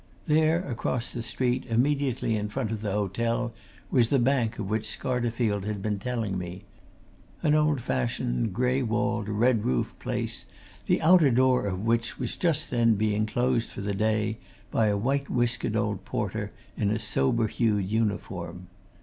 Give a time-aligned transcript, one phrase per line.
[0.25, 3.53] There, across the street, immediately in front of the hotel
[3.91, 6.63] was the bank of which Scarterfield had been telling me
[7.43, 10.47] an old fashioned, grey walled, red roofed place,
[10.87, 14.39] the outer door of which was just then being closed for the day
[14.71, 18.69] by a white whiskered old porter in a sober hued uniform.